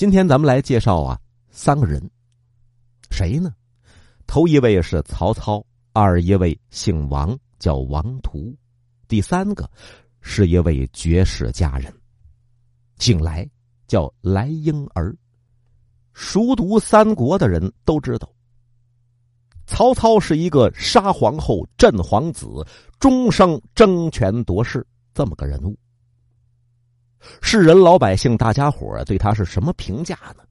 [0.00, 1.20] 今天咱们来介绍啊
[1.50, 2.10] 三个人，
[3.10, 3.52] 谁呢？
[4.26, 8.56] 头一位是曹操，二一位姓王，叫王图，
[9.08, 9.70] 第三个
[10.22, 11.94] 是一位绝世佳人，
[12.96, 13.46] 姓来，
[13.86, 15.14] 叫来婴儿。
[16.14, 18.32] 熟读三国的人都知道，
[19.66, 22.66] 曹操是一个杀皇后、镇皇子、
[22.98, 24.82] 终生争权夺势
[25.12, 25.76] 这么个人物。
[27.42, 30.42] 世人、老百姓、大家伙对他是什么评价呢？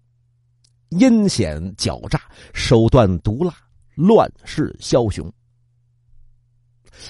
[0.90, 2.22] 阴险狡诈，
[2.54, 3.54] 手段毒辣，
[3.96, 5.32] 乱世枭雄。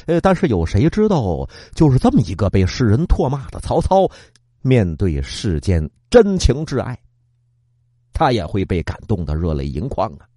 [0.05, 4.07] 呃，但是有谁知道，就是这么一个被世人唾骂的曹操，
[4.61, 6.97] 面对世间真情挚爱。
[8.11, 10.27] 他也会被感动的热泪盈眶啊，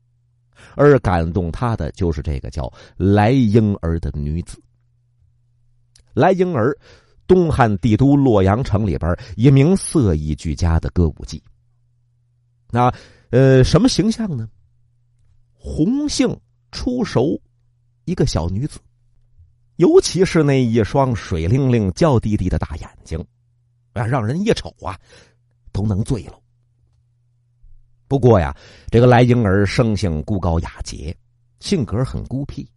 [0.77, 4.63] 而感动他的就是这个叫来婴儿的女子。
[6.15, 6.77] 来婴儿，
[7.33, 11.43] 东汉帝都洛阳城里边一名色艺俱佳的歌舞伎。
[12.71, 12.93] 那
[13.31, 14.47] 呃，什么形象呢？
[15.55, 16.39] 红杏
[16.73, 17.41] 出熟，
[18.05, 18.79] 一个小女子，
[19.77, 23.19] 尤其是那一双水灵灵、娇滴滴的大眼睛，
[23.95, 25.01] 啊，让人一瞅啊，
[25.73, 26.39] 都能醉了。
[28.09, 28.55] 不过呀，
[28.91, 31.17] 这个来婴儿生性孤高雅洁，
[31.61, 32.71] 性格很孤僻。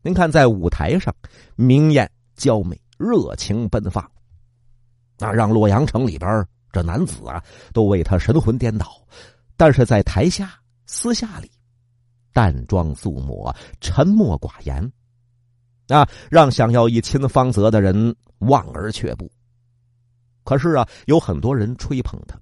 [0.00, 1.14] 您看，在舞台上
[1.56, 4.04] 明艳娇美，热情奔放，
[5.18, 8.86] 那让洛阳城里边这男子啊都为他神魂颠倒。
[9.56, 10.52] 但是在台下
[10.86, 11.50] 私下里，
[12.32, 14.92] 淡妆素抹，沉默寡言，
[15.88, 19.30] 啊，让想要一亲芳泽的人望而却步。
[20.44, 22.38] 可是啊，有很多人吹捧他。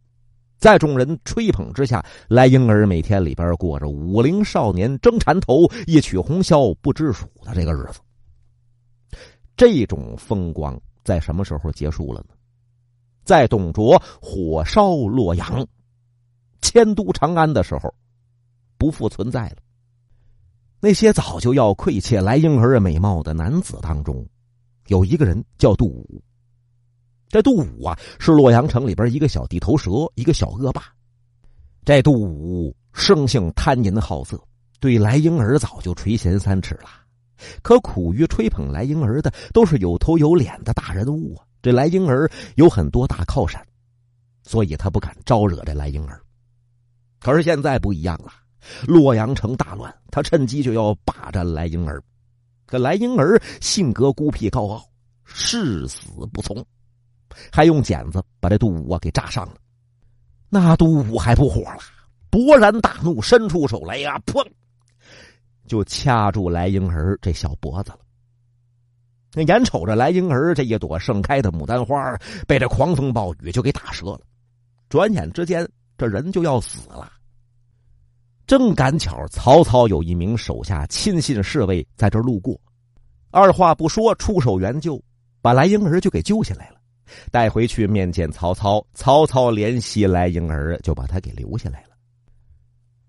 [0.58, 8.00] 在众人吹捧之下，来婴儿每天里边过着武陵少年争缠头、一曲红绡不知数的这个日子。
[9.56, 12.34] 这种风光在什么时候结束了呢？
[13.24, 15.66] 在董卓火烧洛阳、
[16.60, 17.94] 迁都长安的时候，
[18.76, 19.56] 不复存在了。
[20.80, 24.26] 那些早就要窥窃来婴儿美貌的男子当中，
[24.88, 26.22] 有一个人叫杜武。
[27.28, 30.82] 这杜武啊，是洛阳城里边一个小地头蛇，一个小恶霸。
[31.84, 34.38] 这杜武生性贪淫好色，
[34.80, 37.03] 对来婴儿早就垂涎三尺了。
[37.62, 43.64] 可苦于吹捧来婴儿的都是有头有脸的大人物啊，这来婴儿有很多大靠山，
[44.42, 46.20] 所以他不敢招惹这来婴儿。
[47.20, 48.32] 可是现在不一样了，
[48.86, 52.02] 洛阳城大乱，他趁机就要霸占来婴儿。
[52.66, 54.84] 可来婴儿性格孤僻高傲，
[55.24, 56.64] 誓死不从。
[57.50, 59.56] 还用剪子把这杜武啊给扎伤了，
[60.48, 61.80] 那杜武还不火了，
[62.30, 64.46] 勃然大怒，伸出手来呀，砰，
[65.66, 67.98] 就掐住来婴儿这小脖子了。
[69.34, 72.16] 那眼瞅着来婴儿这一朵盛开的牡丹花
[72.46, 74.20] 被这狂风暴雨就给打折了，
[74.88, 77.10] 转眼之间这人就要死了。
[78.46, 82.60] 正赶巧曹操有一名手下亲信侍卫在这路过，
[83.30, 85.02] 二话不说出手援救，
[85.40, 86.76] 把来婴儿就给救下来了。
[87.30, 91.93] 带回去面见曹操，曹操怜惜来婴儿，就把他给留下来了。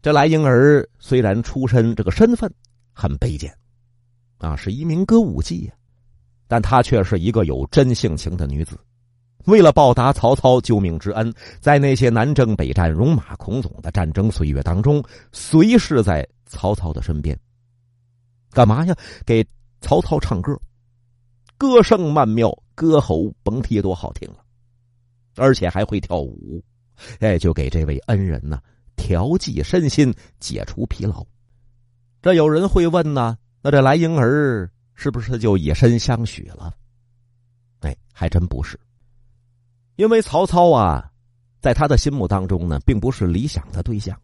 [0.05, 2.47] 这来婴儿虽然出身这个身份
[2.93, 3.51] 很卑贱，
[4.38, 5.73] 啊，是一名歌舞伎呀，
[6.47, 8.77] 但她却是一个有真性情的女子。
[9.45, 17.35] 为了报答曹操救命之恩，在那些南征北战、戎马倥偬的战争岁月当中，随侍在曹操的身边。
[18.51, 18.95] 干嘛呀？
[19.25, 19.43] 给
[19.81, 20.55] 曹操唱歌。
[21.57, 24.37] 歌声曼妙，歌喉甭提多好听了，
[25.35, 26.63] 而且还会跳舞，
[27.22, 28.61] 哎，就给这位恩人呢
[28.95, 31.25] 调剂身心，解除疲劳。
[32.22, 36.73] 这有人会问呢，那这来婴儿是不是就以身相许了？
[37.81, 38.79] 哎，还真不是，
[39.95, 41.11] 因为曹操啊，
[41.61, 44.19] 在他的心目当中呢，并不是理想的对象。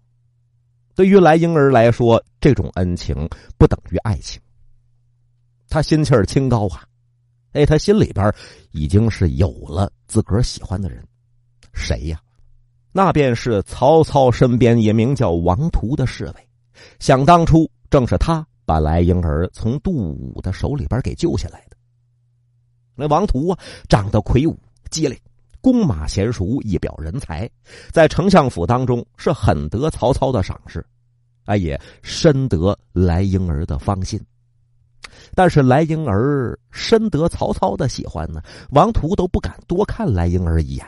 [0.95, 3.15] 对于来婴儿来说，这种恩情
[3.57, 4.41] 不等于爱情，
[5.69, 6.83] 他心气儿清高啊。
[7.53, 8.33] 哎，他心里边
[8.71, 11.05] 已经是有了自个儿喜欢的人，
[11.73, 12.21] 谁呀？
[12.91, 16.33] 那便是曹操身边一名叫王图的侍卫。
[16.99, 21.77] 想当初，正是他把来婴儿从杜武的手里边给救下来的。
[22.95, 24.57] 那王图啊，长得魁梧
[24.89, 25.17] 机灵，
[25.61, 27.49] 弓马娴熟，一表人才，
[27.91, 30.85] 在丞相府当中是很得曹操的赏识，
[31.45, 34.19] 啊，也深得来婴儿的芳心。
[35.33, 38.41] 但是来婴儿深得曹操的喜欢呢，
[38.71, 40.85] 王图都不敢多看来婴儿一眼。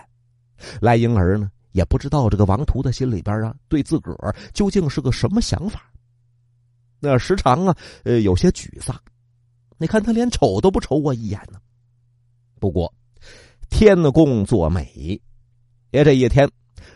[0.80, 5.84] 来婴儿呢，也不知道这个王图的心里边啊，对自个儿究竟是个什么想法。
[7.00, 8.98] 那时常啊，呃，有些沮丧。
[9.78, 11.60] 你看他连瞅都不瞅我一眼呢。
[12.60, 12.94] 不过，
[13.70, 15.20] 天公作美，
[15.92, 16.50] 也这一天，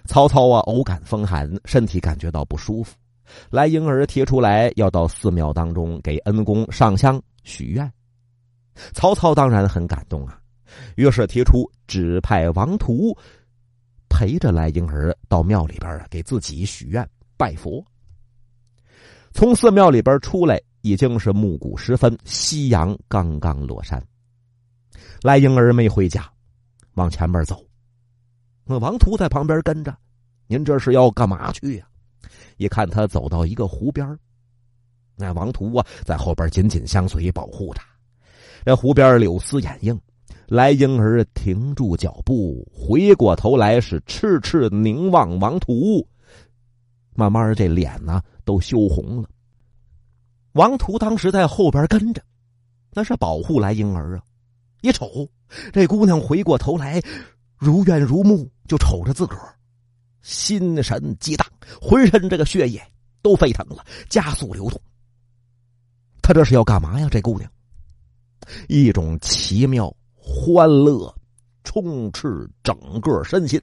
[0.05, 2.95] 曹操啊，偶感风寒，身体感觉到不舒服。
[3.49, 7.91] 来婴儿提出来要到寺庙当中给恩公上香许愿。
[8.93, 10.39] 曹操当然很感动啊，
[10.95, 13.17] 于是提出指派王图
[14.09, 17.07] 陪着来婴儿到庙里边啊给自己许愿
[17.37, 17.83] 拜佛。
[19.33, 24.03] 从寺庙里边出来，已经是暮鼓时分，夕阳刚刚落山。
[25.21, 26.27] 来婴儿没回家，
[26.93, 27.63] 往前面走。
[28.63, 29.95] 那王图在旁边跟着，
[30.47, 31.87] 您这是要干嘛去呀？
[32.57, 34.17] 一看他走到一个湖边
[35.15, 37.81] 那王图啊在后边紧紧相随，保护着。
[38.65, 39.99] 这湖边柳丝掩映，
[40.47, 46.07] 来婴儿停住脚步，回过头来是痴痴凝望王图。
[47.13, 49.29] 慢慢这脸呢都羞红了。
[50.53, 52.23] 王图当时在后边跟着，
[52.93, 54.23] 那是保护来婴儿啊。
[54.81, 55.27] 一瞅，
[55.73, 57.01] 这姑娘回过头来，
[57.57, 59.53] 如怨如慕，就瞅着自个儿，
[60.21, 61.45] 心神激荡，
[61.81, 62.81] 浑身这个血液
[63.21, 64.79] 都沸腾了，加速流动。
[66.21, 67.09] 他这是要干嘛呀？
[67.11, 67.51] 这姑娘，
[68.69, 69.93] 一种奇妙
[70.27, 71.13] 欢乐
[71.63, 73.61] 充斥整个身心。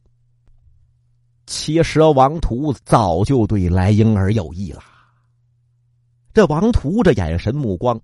[1.47, 4.83] 其实王图早就对来婴儿有意了。
[6.33, 8.01] 这王图这眼神目光。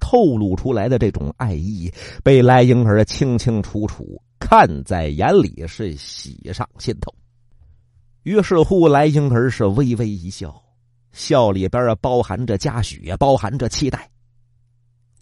[0.00, 1.92] 透露出来的这种爱意，
[2.22, 7.12] 被来婴儿清清楚楚看在眼里，是喜上心头。
[8.22, 10.62] 于是乎，来婴儿是微微一笑，
[11.10, 14.08] 笑里边包含着嘉许，包含着期待。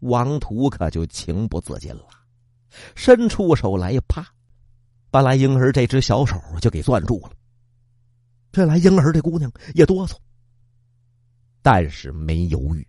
[0.00, 2.04] 王图可就情不自禁了，
[2.94, 4.26] 伸出手来，啪，
[5.10, 7.30] 把来婴儿这只小手就给攥住了。
[8.52, 10.14] 这来婴儿这姑娘也哆嗦，
[11.62, 12.86] 但是没犹豫。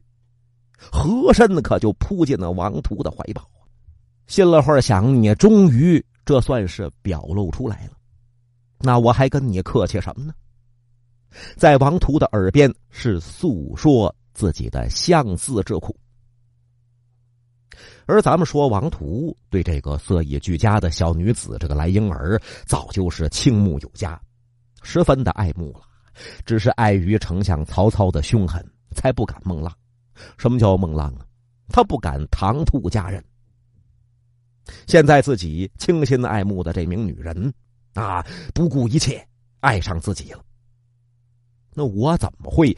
[0.80, 3.50] 和珅可就扑进了王图的怀抱，
[4.28, 7.94] 心了会儿想：你终于这算是表露出来了，
[8.80, 10.34] 那我还跟你客气什么呢？
[11.56, 15.96] 在王图的耳边是诉说自己的相思之苦，
[18.08, 24.20] 而咱们说王图对这个色艺俱佳的小女子这个来婴儿，早就是倾慕有加，
[24.82, 25.82] 十分的爱慕了，
[26.46, 28.66] 只是碍于丞相曹操的凶狠，
[28.96, 29.72] 才不敢孟浪。
[30.38, 31.26] 什么叫孟浪啊？
[31.68, 33.22] 他不敢唐突佳人。
[34.88, 37.54] 现在自己倾心爱慕的这名女人，
[37.94, 39.26] 啊，不顾一切
[39.60, 40.42] 爱上自己了。
[41.74, 42.76] 那我怎么会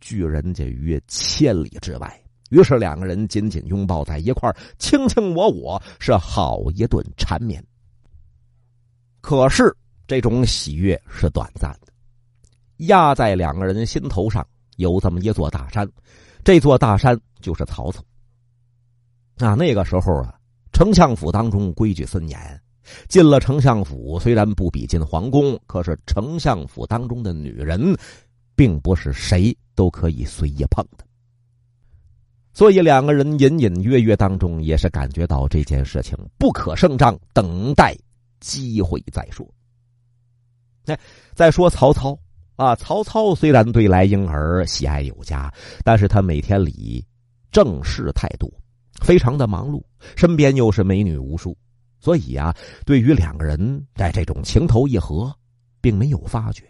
[0.00, 2.22] 拒人家于千里之外？
[2.50, 7.64] 于是两个人紧紧拥抱在一块，卿卿我我，是好一顿缠绵。
[9.20, 9.74] 可是
[10.06, 11.92] 这种喜悦是短暂的，
[12.86, 15.88] 压在两个人心头上有这么一座大山。
[16.42, 18.02] 这座大山就是曹操。
[19.36, 20.34] 啊，那个时候啊，
[20.72, 22.62] 丞相府当中规矩森严，
[23.08, 27.94] 进了丞相府，虽然不比进皇宫，可是丞相府当中的女人，
[28.56, 31.04] 并不是谁都可以随意碰的。
[32.52, 37.96] 所以两个人隐隐约约当中也是感觉到这件事情不可胜仗，等待
[38.40, 39.46] 机会再说。
[40.86, 40.98] 哎，
[41.34, 42.18] 再说曹操。
[42.56, 45.50] 啊，曹操虽然对来婴儿喜爱有加，
[45.82, 47.02] 但是他每天里
[47.50, 48.52] 正事太多，
[49.00, 49.82] 非常的忙碌，
[50.14, 51.56] 身边又是美女无数，
[52.00, 52.54] 所以啊，
[52.84, 55.34] 对于两个人在这种情投意合，
[55.80, 56.64] 并没有发觉，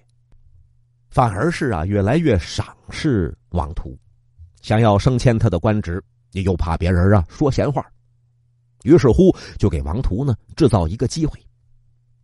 [1.10, 3.98] 反而是啊，越来越赏识王图，
[4.60, 6.02] 想要升迁他的官职，
[6.32, 7.84] 你又怕别人啊说闲话，
[8.84, 11.38] 于是乎就给王图呢制造一个机会，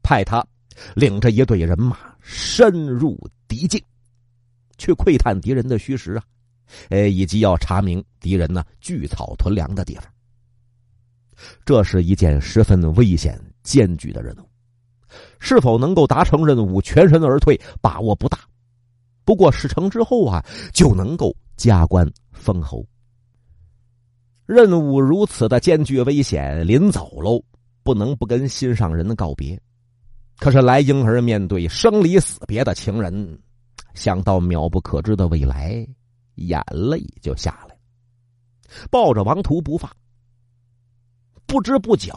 [0.02, 0.46] 派他
[0.94, 3.18] 领着一队人马深入。
[3.48, 3.80] 敌境，
[4.76, 6.24] 去窥探敌人的虚实啊，
[6.88, 10.04] 呃，以及要查明敌人呢聚草屯粮的地方。
[11.64, 14.48] 这是一件十分危险艰巨的任务，
[15.38, 18.40] 是否能够达成任务，全身而退，把握不大。
[19.24, 22.86] 不过事成之后啊，就能够加官封侯。
[24.46, 27.42] 任务如此的艰巨危险，临走喽，
[27.82, 29.60] 不能不跟心上人告别。
[30.38, 33.40] 可是来婴儿面对生离死别的情人，
[33.94, 35.86] 想到渺不可知的未来，
[36.34, 37.76] 眼泪就下来，
[38.90, 39.90] 抱着王图不放。
[41.46, 42.12] 不知不觉，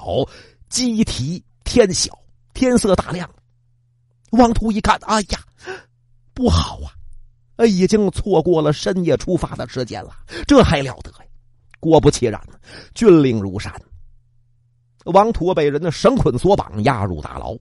[0.67, 2.11] 鸡啼天晓，
[2.53, 3.29] 天色大亮。
[4.31, 5.39] 王图一看，哎呀，
[6.33, 6.93] 不好啊！
[7.65, 10.11] 已经错过了深夜出发的时间了，
[10.47, 11.17] 这还了得呀！
[11.79, 12.41] 果不其然，
[12.93, 13.73] 军令如山，
[15.05, 17.57] 王图被人的绳捆索绑，押入大牢。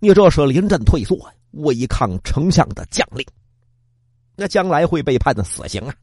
[0.00, 1.18] 你这是临阵退缩，
[1.52, 3.26] 违抗丞相的将令，
[4.36, 5.94] 那将来会被判的死刑啊！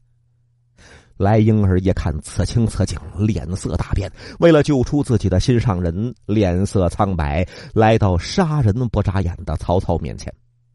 [1.16, 10.30] 来婴儿一看此情此景，脸色大变，为了救出自己的心上人，脸色苍白，来到杀人不眨眼的曹操面前，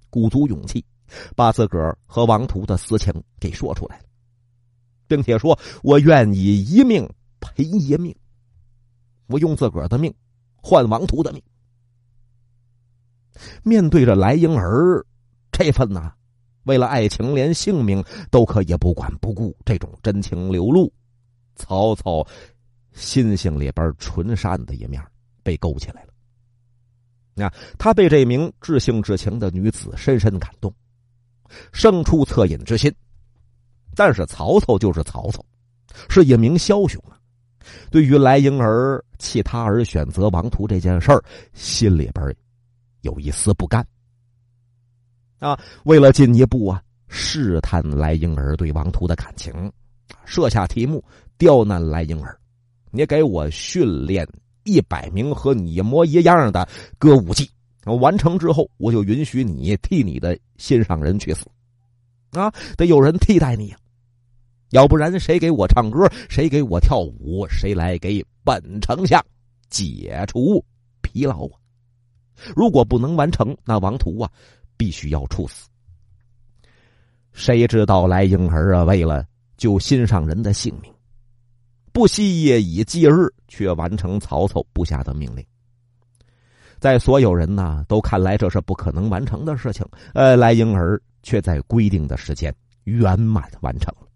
[0.09, 0.83] 鼓足勇气，
[1.35, 4.03] 把自个儿和王图的私情给说出来了，
[5.07, 7.07] 并且说：“我愿意一命
[7.39, 8.15] 赔一命，
[9.27, 10.13] 我用自个儿的命
[10.55, 11.41] 换王图的命。”
[13.63, 15.05] 面对着来婴儿
[15.51, 16.13] 这份呐，
[16.63, 20.91] 为了爱情连性命都可以不管不顾这种真情流露，
[21.55, 22.25] 曹操
[22.93, 25.01] 心性里边纯善的一面
[25.43, 26.13] 被勾起来了。
[27.33, 30.71] 那他被这名至性至情的女子深深感动，
[31.71, 32.93] 生出恻隐之心。
[33.95, 35.43] 但是曹操就是曹操，
[36.09, 37.19] 是一名枭雄啊。
[37.89, 42.35] 对于来婴儿弃他而选择王图这件事儿，心里边
[43.01, 43.85] 有一丝不甘。
[45.39, 49.71] 啊，为了进一步啊试探来婴儿对王图的感情，
[50.25, 51.03] 设下题目
[51.37, 52.39] 刁难来婴儿，
[52.91, 54.27] 你给我训练。
[54.63, 57.49] 一百名和你一模一样的歌舞伎，
[57.85, 61.47] 我完成之后，我就允许你替你的心上人去死，
[62.31, 63.77] 啊，得有人替代你呀，
[64.69, 69.19] 要不然谁给我唱歌，谁给我跳舞，谁来给本丞相
[69.69, 70.63] 解除
[71.01, 71.57] 疲劳啊？
[72.55, 74.31] 如果不能完成，那王图啊，
[74.77, 75.67] 必须要处死。
[77.33, 79.25] 谁知道来婴儿啊，为了
[79.57, 80.93] 救心上人的性命。
[81.93, 85.45] 不惜夜以继日，却完成曹操布下的命令。
[86.81, 89.85] 在所有人呢都看来这是不可能完成的事情，
[90.15, 92.53] 呃，来婴儿却在规定的时间
[92.85, 94.07] 圆满完成了。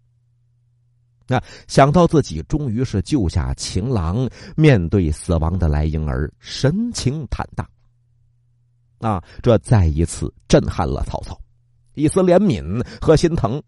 [1.28, 7.64] 那想到自己终于是救下情郎，面对死亡的来婴儿，神情坦荡。
[8.98, 11.38] 啊，这再一次震撼了曹操，
[11.94, 13.62] 一丝怜悯和心疼，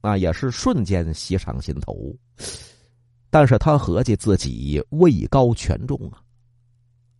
[0.00, 2.14] 啊，也是瞬间袭上心头。
[3.30, 6.22] 但是他合计自己位高权重啊，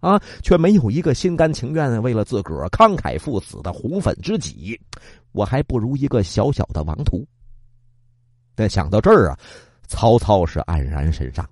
[0.00, 4.80] 啊，却没有一个心甘情愿为了自个儿慷慨赴死的红粉知己，
[5.32, 7.26] 我还不如一个小小的王图。
[8.54, 9.38] 但想到这儿啊，
[9.86, 11.48] 曹操是黯然神伤，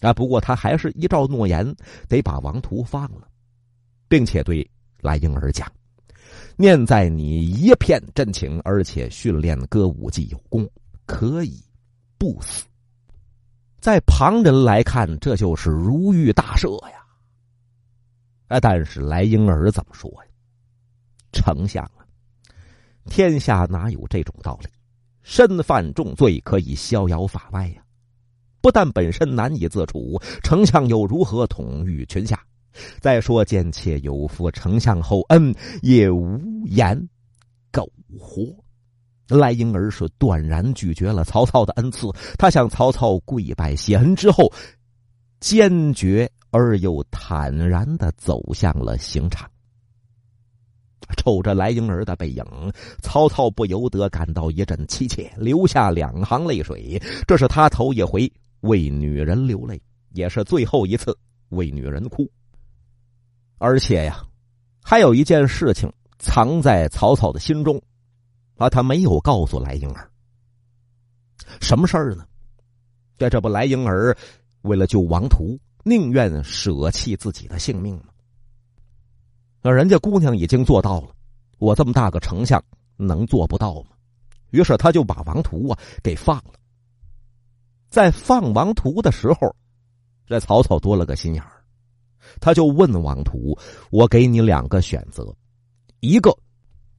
[0.00, 1.64] 啊，不过他还是依照诺言
[2.08, 3.28] 得把王图放了，
[4.08, 4.68] 并且对
[5.00, 5.70] 来婴儿讲
[6.56, 10.68] ：“念在你一片真情，而且训练歌舞伎有功，
[11.06, 11.62] 可以
[12.18, 12.64] 不死。”
[13.80, 16.97] 在旁人来看，这就是如遇大赦呀。
[18.48, 20.30] 啊，但是来婴儿怎么说呀？
[21.32, 22.04] 丞相啊，
[23.04, 24.68] 天下哪有这种道理？
[25.22, 27.82] 身犯重罪可以逍遥法外呀。
[28.60, 32.42] 不但本身难以自处，丞相又如何统御群下？
[33.00, 37.08] 再说贱妾有负丞相厚恩，也无言
[37.70, 38.42] 苟活。
[39.28, 44.50] 赖婴儿是断然拒绝了曹操的恩赐，他向曹操跪拜谢恩之后，
[45.40, 49.50] 坚决而又坦然的走向了刑场。
[51.16, 52.44] 瞅着来婴儿的背影，
[53.02, 57.00] 曹操不由得感到一阵凄切，流下两行泪水。
[57.26, 61.16] 这是他头一回为女人流泪，也是最后一次
[61.48, 62.30] 为女人哭。
[63.56, 64.22] 而且呀，
[64.82, 67.80] 还有一件事情藏在曹操的心中。
[68.56, 70.10] 啊，他没有告诉来婴儿
[71.60, 72.26] 什么事儿呢？
[73.16, 74.14] 这这不，来婴儿
[74.62, 78.04] 为了救王图，宁愿舍弃自己的性命吗？
[79.62, 81.08] 那人家姑娘已经做到了，
[81.58, 82.62] 我这么大个丞相
[82.96, 83.90] 能做不到吗？
[84.50, 86.52] 于是他就把王图啊给放了。
[87.88, 89.54] 在放王图的时候，
[90.26, 91.64] 这曹操多了个心眼儿，
[92.40, 93.58] 他就问王图
[93.90, 95.34] ：“我给你两个选择，
[96.00, 96.36] 一个。”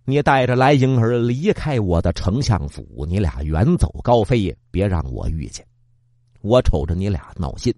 [0.06, 5.64] 你带着来婴儿离开我的丞相府，你俩远走高飞，别让我遇见。
[6.42, 7.72] 我瞅着你俩闹心。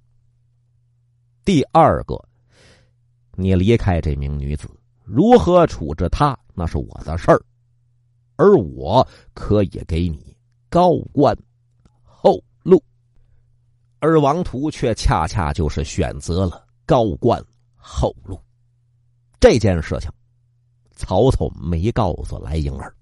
[1.52, 2.18] 第二个，
[3.36, 4.70] 你离开这名女子，
[5.04, 7.44] 如何处置她，那是我的事儿，
[8.38, 10.34] 而我可以给你
[10.70, 11.38] 高官
[12.04, 12.82] 厚禄。
[14.00, 17.44] 而王图却恰恰就是选择了高官
[17.76, 18.40] 厚禄
[19.38, 20.10] 这件事情。
[20.96, 22.96] 曹操没告诉来婴儿。